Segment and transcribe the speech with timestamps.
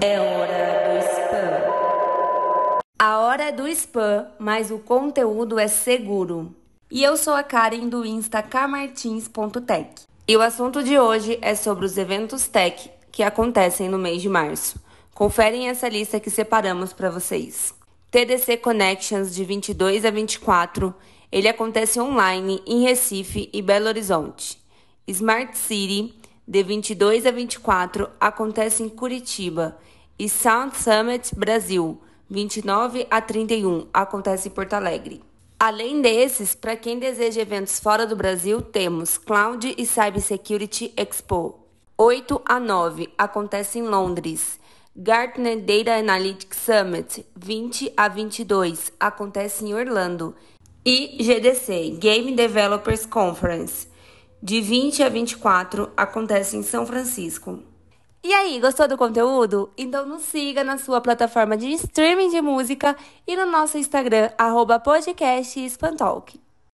[0.00, 2.82] É hora do spam.
[2.98, 6.54] A hora é do spam, mas o conteúdo é seguro.
[6.90, 10.06] E eu sou a Karen do Insta camartins.tech.
[10.28, 14.28] E o assunto de hoje é sobre os eventos tech que acontecem no mês de
[14.28, 14.78] março.
[15.14, 17.74] Conferem essa lista que separamos para vocês.
[18.10, 20.94] TDC Connections de 22 a 24,
[21.32, 24.58] ele acontece online em Recife e Belo Horizonte.
[25.08, 26.14] Smart City
[26.46, 29.76] de 22 a 24 acontece em Curitiba
[30.18, 32.00] e Sound Summit Brasil,
[32.30, 35.22] 29 a 31, acontece em Porto Alegre.
[35.58, 41.66] Além desses, para quem deseja eventos fora do Brasil, temos Cloud e Cybersecurity Expo,
[41.98, 44.60] 8 a 9, acontece em Londres.
[44.94, 50.34] Gartner Data Analytics Summit, 20 a 22, acontece em Orlando.
[50.84, 53.88] E GDC, Game Developers Conference,
[54.42, 57.62] de 20 a 24, acontece em São Francisco.
[58.22, 59.70] E aí, gostou do conteúdo?
[59.78, 64.80] Então nos siga na sua plataforma de streaming de música e no nosso Instagram, arroba
[64.80, 66.45] podcast Espantalk.